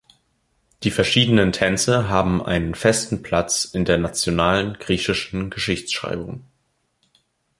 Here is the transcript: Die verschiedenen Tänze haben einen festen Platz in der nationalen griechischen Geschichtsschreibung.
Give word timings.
Die 0.81 0.89
verschiedenen 0.89 1.51
Tänze 1.51 2.09
haben 2.09 2.43
einen 2.43 2.73
festen 2.73 3.21
Platz 3.21 3.65
in 3.65 3.85
der 3.85 3.99
nationalen 3.99 4.79
griechischen 4.79 5.51
Geschichtsschreibung. 5.51 6.43